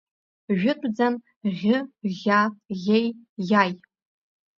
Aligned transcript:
Жәытәӡан 0.59 1.13
Ӷьы, 1.57 1.77
Ӷьа, 2.17 2.41
Ӷьеи, 2.79 3.07
Ӷьаи… 3.47 3.71